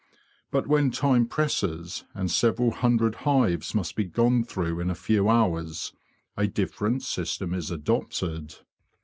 [0.49, 5.29] But when time presses, and several hundred hives must be gone through in a few
[5.29, 5.93] hours,
[6.35, 8.55] a different system is adopted.